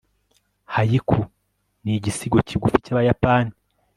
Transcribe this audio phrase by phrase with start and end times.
[0.73, 1.17] haiku
[1.83, 3.51] nigisigo kigufi cyabayapani